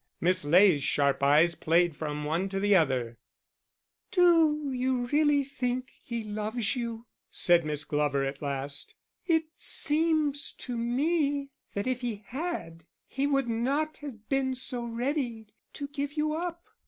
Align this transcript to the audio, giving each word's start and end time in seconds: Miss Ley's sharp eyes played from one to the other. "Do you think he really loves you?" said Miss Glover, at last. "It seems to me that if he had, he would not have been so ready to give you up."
Miss 0.19 0.43
Ley's 0.43 0.81
sharp 0.81 1.21
eyes 1.21 1.53
played 1.53 1.95
from 1.95 2.23
one 2.23 2.49
to 2.49 2.59
the 2.59 2.75
other. 2.75 3.19
"Do 4.09 4.71
you 4.73 5.07
think 5.43 5.91
he 5.91 6.21
really 6.23 6.31
loves 6.31 6.75
you?" 6.75 7.05
said 7.29 7.63
Miss 7.63 7.85
Glover, 7.85 8.23
at 8.23 8.41
last. 8.41 8.95
"It 9.27 9.45
seems 9.57 10.53
to 10.53 10.75
me 10.75 11.51
that 11.75 11.85
if 11.85 12.01
he 12.01 12.23
had, 12.25 12.83
he 13.05 13.27
would 13.27 13.47
not 13.47 13.97
have 13.97 14.27
been 14.27 14.55
so 14.55 14.83
ready 14.85 15.53
to 15.73 15.87
give 15.87 16.13
you 16.13 16.33
up." 16.33 16.63